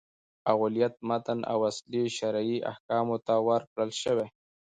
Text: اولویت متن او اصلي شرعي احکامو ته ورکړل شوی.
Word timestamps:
اولویت 0.53 0.95
متن 1.09 1.39
او 1.51 1.59
اصلي 1.71 2.03
شرعي 2.17 2.57
احکامو 2.71 3.17
ته 3.25 3.33
ورکړل 3.47 3.89
شوی. 4.01 4.27